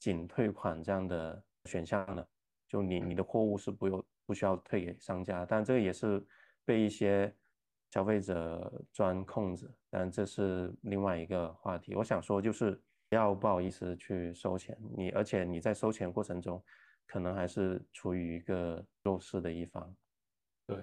[0.00, 2.28] 仅退款这样的选项的，
[2.68, 6.20] 就你你的货物是不用不需要退给商家，但这个也是
[6.64, 7.32] 被一些
[7.94, 11.94] 消费者钻空子，但这是另外一个话题。
[11.94, 12.72] 我想说就是
[13.08, 16.60] 不要不好意思去收钱，你而且你在收钱过程中。
[17.06, 19.94] 可能还是处于一个弱势的一方，
[20.66, 20.76] 对，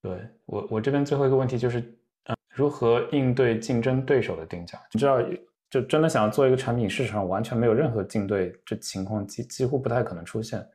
[0.00, 1.78] 对我我这边最后一个问题就是，
[2.24, 4.80] 嗯，如何应对竞争对手的定价？
[4.94, 5.22] 你知道，
[5.68, 10.66] 就真的想要做一个产品，市场上完全没有任何竞对，这情况几几乎不太可能出现。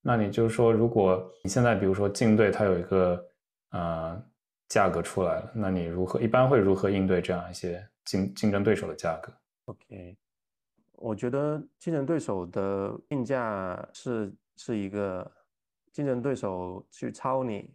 [0.00, 3.22] 那你就是说，如果你现在比如说竞对它有一个
[3.70, 4.22] 呃
[4.68, 9.32] 价格出来了，那你如何一般会如何应对这样一些竞竞争对手的价格
[9.66, 10.16] ？OK。
[10.94, 15.30] 我觉得竞争对手的定价是是一个
[15.92, 17.74] 竞争对手去抄你，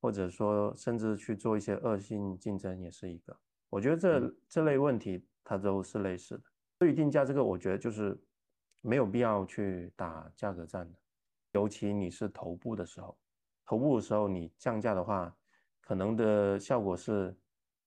[0.00, 3.36] 或者说甚至去做一些恶性竞争，也是一个。
[3.68, 6.44] 我觉得这这类问题它都是类似的。
[6.78, 8.16] 对于定价这个，我觉得就是
[8.82, 10.98] 没有必要去打价格战的，
[11.50, 13.18] 尤其你是头部的时候，
[13.70, 15.32] 头部的时候你降价的话，
[15.80, 17.32] 可能的效果是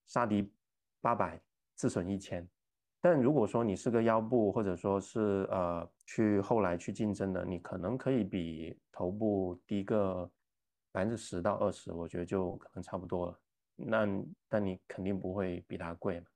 [0.05, 0.49] 杀敌
[1.01, 1.37] 八百，
[1.75, 2.47] 自损一千。
[3.01, 10.31] 但如果说你是个腰部，或者说是呃去后来去竞争的，你可能可以比头部低个
[10.93, 13.37] 百分之十到二十，我觉得就可能差不多了。
[13.75, 14.07] 那
[14.47, 16.27] 但你肯定不会比它贵嘛。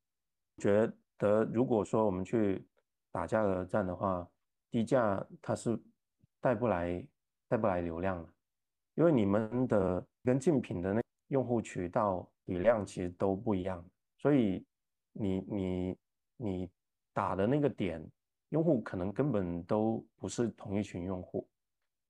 [0.58, 2.68] 觉得如果说我们去
[3.14, 4.30] 打价格战的话，
[4.70, 5.82] 低价它是
[6.42, 7.08] 带不来
[7.48, 8.30] 带不来流量的，
[8.98, 13.84] 因为你们的跟竞品的那用户渠道体量其实都不一样，
[14.18, 14.66] 所以
[15.14, 15.98] 你你。
[16.40, 16.70] 你
[17.14, 18.00] 打的那个点，
[18.50, 21.50] 用户可能根本都不是同一群用户。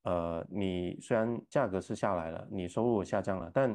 [0.04, 3.73] 呃，你虽然价格是下来了，你收入下降了，但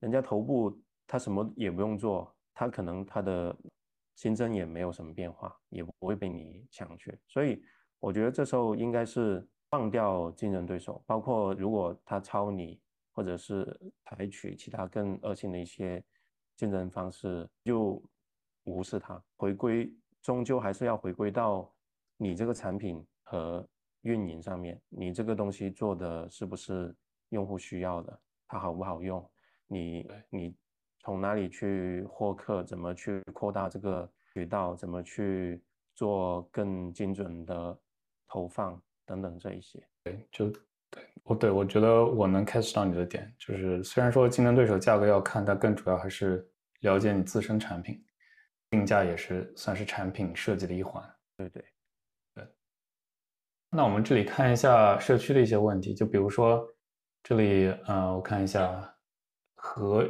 [0.00, 3.56] 人家头部他什么也不用做，他可能他的
[4.16, 7.16] 新增也没有什么变化，也不会被你抢去。
[7.28, 7.62] 所以
[8.00, 12.80] 我觉得这时候应该是放掉竞争对手，包括如果他抄你，
[13.12, 16.02] 或者是采取其他更恶性的一些
[16.56, 18.02] 竞争方式，就。
[18.64, 21.74] 无视它，回归终究还是要回归到
[22.18, 23.66] 你这个产品和
[24.02, 24.78] 运营上面。
[24.90, 26.94] 你这个东西做的是不是
[27.30, 28.20] 用户需要的？
[28.46, 29.26] 它好不好用？
[29.68, 30.54] 你你
[30.98, 32.62] 从哪里去获客？
[32.62, 34.74] 怎么去扩大这个渠道？
[34.74, 35.62] 怎么去
[35.94, 37.80] 做更精准的
[38.26, 38.78] 投放
[39.08, 39.82] 等等这一些？
[40.04, 40.50] 对，就
[40.90, 46.46] 对我对我觉得我能 catch 到你的点，就是虽然说竞争对手价格要看，但更主要还是
[46.80, 48.04] 了解你自身产品。
[48.70, 51.02] 定价也是算是产品设计的一环。
[51.38, 51.64] 对对
[52.34, 52.46] 对。
[53.70, 56.62] 那我们这里看一下社区的一些问题，就比如说
[57.22, 58.94] 这里，呃，我看一下
[59.54, 60.06] 何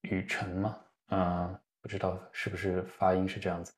[0.00, 0.78] 雨辰嘛，
[1.08, 3.74] 嗯，不知道是不是发音是这样子。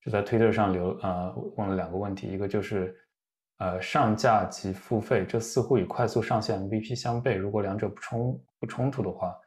[0.00, 2.96] 就在 Twitter 上留呃问了两个问题，一个就是
[3.62, 9.38] 呃上架及付费，这似乎与快速上线 MVP 相悖，如果两者不冲不冲突的话，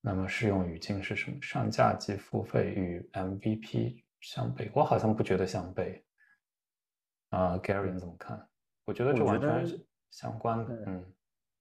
[0.00, 1.36] 那么适用语境是什么？
[1.42, 6.00] 上架及付费与 MVP 相悖，我好像不觉得相悖。
[7.30, 8.48] 啊，Gary 你怎么看？
[8.84, 10.84] 我觉得这完全是相关的。
[10.86, 11.04] 嗯，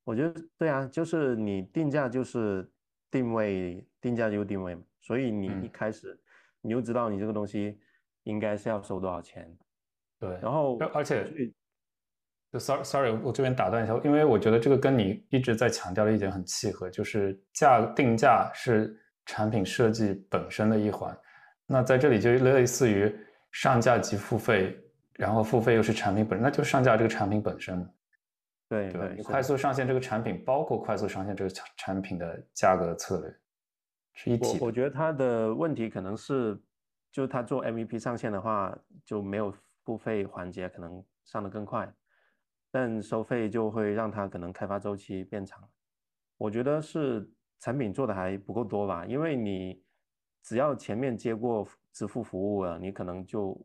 [0.04, 2.72] 我觉得对啊，就是你定价就是
[3.10, 6.16] 定位，定价就定位嘛，所以你一开始
[6.62, 7.80] 你就知道你这个东西。
[8.26, 9.56] 应该是要收多少钱？
[10.20, 11.32] 对，然后而且
[12.56, 21.14] 就 sorry sorry，我这边打断一下，因为我觉得这个跟你一直在强调的一点很契合，就是价定价是产品设计本身的一环。
[21.66, 23.14] 那在这里就类似于
[23.52, 24.80] 上架即付费，
[25.16, 27.86] 然后付费又是产品本身，那就上架这个产品本身。
[28.70, 33.36] 对对，快速上线这个产品，包括快速上线这个产产品的价格策略
[34.14, 34.60] 是一体。
[34.62, 36.58] 我我觉得他的问题可能是。
[37.12, 39.50] 就是他做 MVP 上线的话，就没有
[39.86, 41.90] 付费环节，可能上的更快，
[42.76, 45.66] 但收费就会让它可能开发周期变长。
[46.38, 47.26] 我觉得是
[47.62, 49.82] 产品做的还不够多吧，因为你
[50.44, 53.58] 只要前面接过支付服务了，你可能就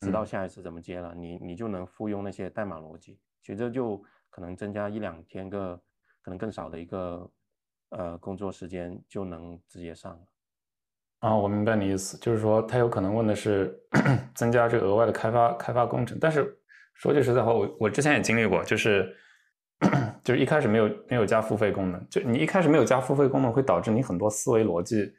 [0.00, 5.78] 知道下一次怎么接了，你你就能复用那些代码逻辑，其实这就可能增加一两天个，
[6.22, 7.30] 可能更少的一个
[7.90, 10.20] 呃工作时间就能直接上了。
[11.18, 13.78] 啊，我明白你意思，就是说他有可能问的是
[14.34, 16.58] 增加这个额外的开发开发工程，但是
[16.94, 19.16] 说句实在话，我我之前也经历过，就是
[20.22, 25.12] 就是一开始没有没有加付费功能，就你一开始没有加付费功能，会导致你很多思维逻辑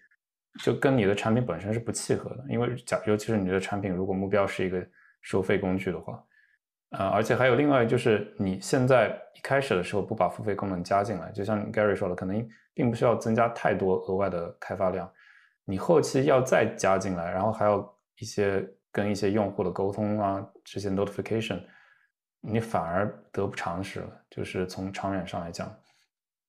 [0.64, 4.86] 就跟你的产品本身是不契合的，因为假尤其是你的产品如果目标是一个
[5.22, 6.24] 收费工具的话，
[6.92, 15.12] 呃，而且还有另外就是你现在一开始的时候不把付费功能加进来，就像 Gary 说的，可能并不需要增加太多额外的开发量。
[15.66, 18.64] 你后期要再加进来，然后还有一些
[18.94, 21.68] 跟一些用户的沟通啊，这些 notification，
[22.40, 24.26] 你反而得不偿失了。
[24.30, 25.76] 就是从长远上来讲，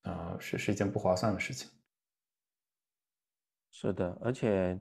[0.03, 1.69] 呃，是是一件不划算的事情。
[3.71, 4.79] 是的，而且，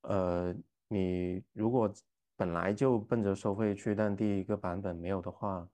[0.00, 0.54] 呃，
[0.88, 1.92] 你如果
[2.34, 5.68] 本来就奔着收费去，但第一个版本没有的话，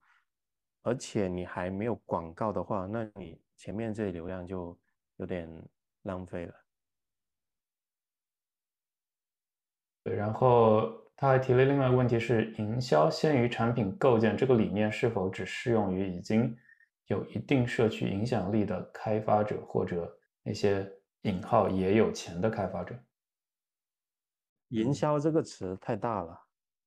[0.83, 4.79] 而且你还没有广告的话，那你前面这流量就
[5.16, 5.49] 有点
[6.03, 6.55] 浪费了。
[10.05, 16.53] 对，然后他还提了另外一个问题是：营销先于产品构建这个理念是否只适用于已经
[17.07, 20.12] 有一定社区影响力的开发者，或者
[20.43, 20.85] 那些
[21.20, 22.99] 引号也有钱的开发者？
[24.70, 26.37] 营销这个词太大了，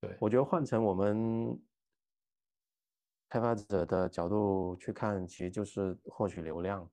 [0.02, 1.58] 对我觉得换成我们
[3.30, 6.92] 开发者的角度去看，其实就是获取流量。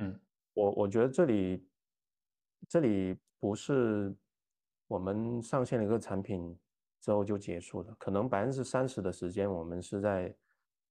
[0.00, 0.20] 嗯，
[0.52, 1.64] 我我觉得这里
[2.68, 4.12] 这里不是。
[4.88, 6.54] 我们上线了一个产品
[7.02, 10.34] 之后就结束了，可能百分之三十的时间我们是在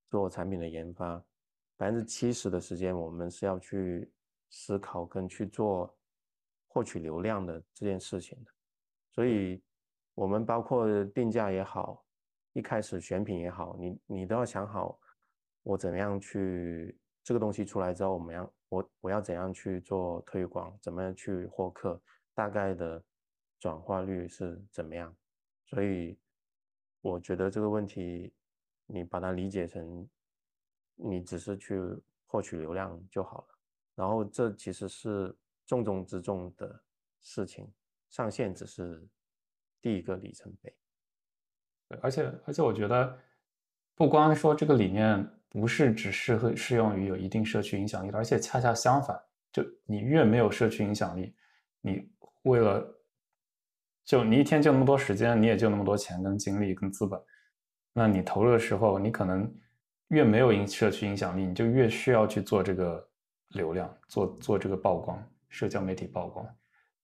[0.10, 1.18] 做产品的研发，
[1.78, 4.12] 百分之七十的时间我们是要去
[4.50, 5.98] 思考跟去做
[6.68, 8.52] 获取流量的这件事情的。
[9.10, 9.64] 所以，
[10.14, 12.06] 我们包括定价也好，
[12.54, 15.00] 一开始选品也好，你你都要想好，
[15.64, 22.02] 我怎么样去这个东西出来之后，我们要我我要怎样去做推广，怎么样去获客，
[22.34, 23.04] 大概的。
[23.62, 25.16] 转化率是怎么样？
[25.72, 26.20] 所以
[27.00, 28.34] 我觉得这个问题，
[28.86, 30.06] 你把它理解成
[30.96, 31.80] 你只是去
[32.26, 33.58] 获取流量就好了。
[33.96, 35.34] 然后这其实是
[35.66, 36.84] 重中之重的
[37.22, 37.72] 事情，
[38.10, 39.08] 上线只是
[39.82, 40.76] 第一个里程碑。
[41.88, 43.18] 对，而且而且我觉得，
[43.96, 49.18] 不光说这个理念不是只适合适用于有一定社区影响力的，而且恰恰相反，
[49.54, 51.34] 就你越没有社区影响力，
[51.80, 52.12] 你
[52.42, 53.01] 为了
[54.12, 57.18] 就你一天就那么多时间，你也就那么多钱、跟精力、跟资本，
[57.94, 59.50] 那你投入的时候，你可能
[60.10, 63.08] 越没有影社区影响力，你就越需要去做这个
[63.52, 66.46] 流量，做做这个曝光，社交媒体曝光。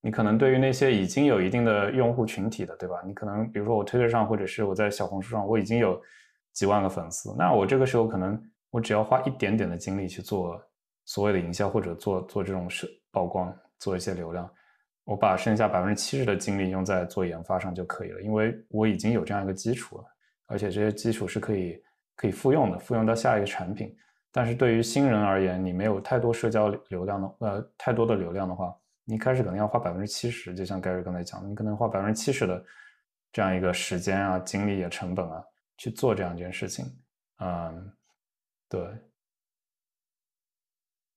[0.01, 3.01] 你可能对于那些已经有一定的用户群体的，对吧？
[3.05, 5.97] 你可能比如说我推特上，或者是我在小红书上，我已经有
[6.51, 8.37] 几万个粉丝，那我这个时候可能
[8.69, 10.61] 我只要花一点点的精力去做
[11.05, 14.49] 所谓的营销，或者做做这种社曝光，做一些流量。
[15.07, 20.03] 我把剩下百分之七十的精力用在做研发上就可以了，因为我已经有这样一个基础了，
[20.47, 21.81] 而且这些基础是可以
[22.13, 23.97] 可以复用的，复用到下一个产品。
[24.33, 32.61] 但是对于新人而言，你没有太多社交流量的，呃，太多的流量的话，你一开始可能要花百分之七十，就像 Gary 刚才讲的，你可能花百分之七十的
[33.31, 35.41] 这样一个时间啊、精力啊、成本啊
[35.77, 36.85] 去做这样一件事情。
[37.39, 37.93] 嗯，
[38.67, 38.81] 对，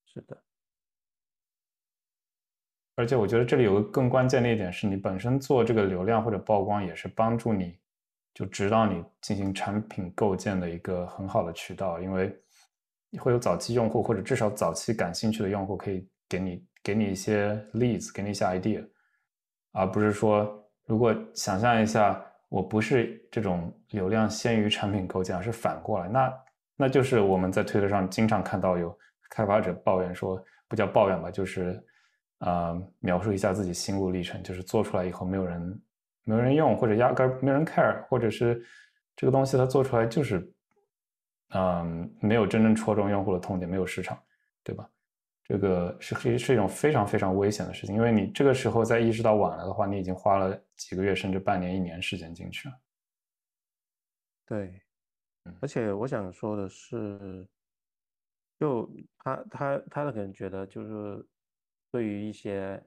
[0.07, 0.41] 是的。
[2.97, 7.78] 而且我觉得这里有个更关键的一点是，你本身做这个流量或者曝光，也是帮助你
[8.34, 12.34] 就指导你进行产品构建的一个很好的渠道，因为
[13.18, 18.86] 会有早期用户或者至少早期感兴趣的用户可以给你给你一些 leads，给你一些 idea，
[19.72, 26.32] 而不是说如果想象一下，我不是这种流量先于产品构建，而是反过来，那
[26.76, 28.97] 那就是我们在推特上经常看到有
[29.30, 31.82] 开发者抱怨说，不叫抱怨吧，就是
[32.41, 35.82] 啊描述一下自己心路历程，就是做出来以后没有人
[36.24, 38.62] 没有人用，或者压根没人 care，或者是
[39.16, 40.53] 这个东西它做出来就是。
[41.53, 44.16] 嗯，没有真正戳中用户的痛点，没有市场，
[44.62, 44.88] 对吧？
[45.43, 52.74] 这个是是是一种非常非常危险的事情，因为你这个时候再意识到晚了的话，你已经花了几个月甚至半年、一年时间进去了。
[54.47, 54.80] 对，
[55.61, 57.45] 而且我想说的是，
[58.61, 58.88] 就
[59.18, 61.26] 他他他可能觉得，就是
[61.91, 62.82] 对于一些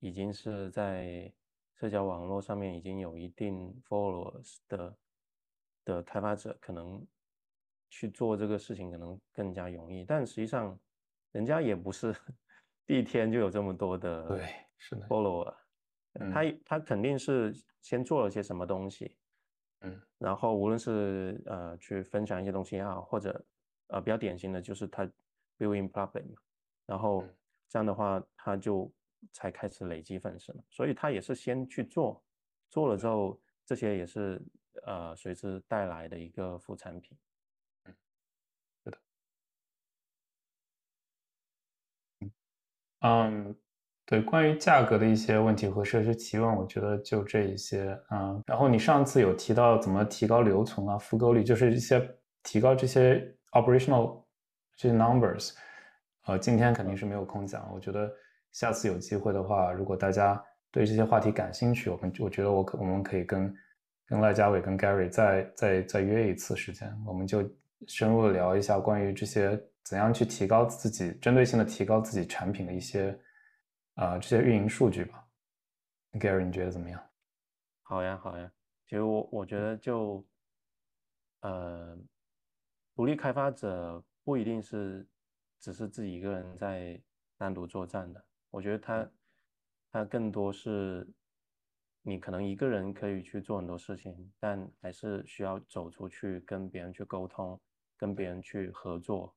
[0.00, 1.32] 已经是在
[1.74, 4.96] 社交网络上面已经有一定 followers 的
[5.84, 7.06] 的开发者，可能。
[7.94, 10.80] 去做这个事情可能更加容易，但实际上，
[11.32, 12.10] 人家也不是
[12.86, 14.48] 第一天就有这么多的对
[14.78, 15.06] 是的。
[15.08, 15.54] follower，
[16.32, 19.14] 他他肯定是先做了些什么东西，
[19.82, 23.44] 嗯，然后无论是呃去分享一些东西也好，或者
[23.88, 25.04] 呃比较典型的就是他
[25.58, 26.40] building public 嘛，
[26.86, 27.22] 然后
[27.72, 28.92] 这样的话他就
[29.32, 32.22] 才开始累积粉丝嘛，所以他也是先去做，
[32.68, 34.38] 做了之后这些也是
[34.84, 37.16] 呃随之带来的一个副产品。
[43.00, 43.56] 嗯，
[44.04, 47.98] 对，关于价格的一些问题和社区提问，我觉得就这一些。
[48.10, 54.22] 嗯，然后你上次有提到怎么提高留存啊、复购率，就是一些提高这些 operational
[54.76, 55.54] 这些 numbers。
[56.26, 58.10] 呃，今天肯定是没有空讲，我觉得
[58.52, 63.54] 下次有机会的话，如果大家对这些话题感兴趣，我们我觉得我可我们可以跟
[64.06, 67.42] 跟赖家伟、跟 Gary 再再再约一次时间，我们就
[67.86, 69.60] 深入聊一下关于这些。
[69.84, 73.18] 怎样去提高自己针对性的提高自己产品的一些
[73.94, 75.26] 啊这些运营数据吧
[76.12, 77.02] ，Gary，你觉得怎么样？
[77.82, 78.48] 好呀，好呀。
[78.86, 80.24] 其实我我觉得就
[81.40, 81.98] 呃，
[82.94, 85.04] 独立开发者不一定是
[85.62, 87.00] 只是自己一个人在
[87.38, 88.22] 单独作战的。
[88.50, 89.10] 我觉得他
[89.90, 91.08] 他更多是
[92.02, 97.58] 你可能一个人可以去做很多事情，但还是需要走出去跟别人去沟通，
[97.96, 99.34] 跟别人去合作。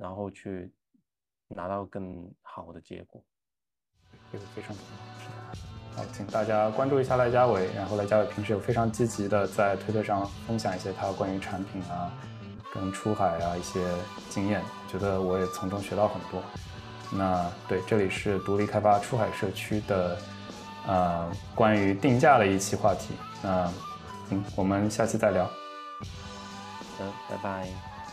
[0.00, 0.72] 然后去
[1.48, 3.20] 拿到更好的结果，
[4.30, 5.18] 这个非常重要。
[5.18, 7.66] 是的，好，请大家关注一下赖家伟。
[7.74, 12.16] 然后赖家伟平时有非常积极的在推特上分享一些他关于产品啊、
[12.72, 13.84] 跟出海啊一些
[14.30, 16.42] 经验，觉得我也从中学到很多。
[17.10, 20.18] 那对，这里是独立开发出海社区的
[20.86, 23.14] 呃关于定价的一期话题。
[23.42, 23.70] 那
[24.28, 25.48] 行，我们下期再聊。
[26.98, 27.66] 行，拜拜，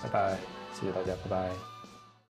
[0.03, 0.37] 拜拜，
[0.73, 1.74] 谢谢大家，拜拜。